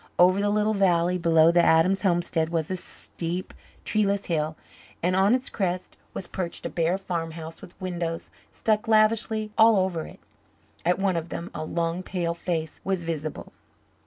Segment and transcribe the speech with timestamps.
[0.17, 3.53] Over the little valley below the Adams homestead was a steep,
[3.85, 4.55] treeless hill,
[5.03, 10.07] and on its crest was perched a bare farmhouse with windows stuck lavishly all over
[10.07, 10.19] it.
[10.87, 13.53] At one of them a long, pale face was visible.